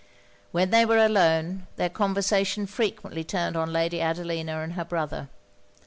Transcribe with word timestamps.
When 0.51 0.71
they 0.71 0.83
were 0.83 0.97
alone, 0.97 1.67
their 1.75 1.87
conversation 1.87 2.65
frequently 2.65 3.23
turned 3.23 3.55
on 3.55 3.71
Lady 3.71 4.01
Adelina 4.01 4.61
and 4.63 4.73
her 4.73 4.83
brother. 4.85 5.29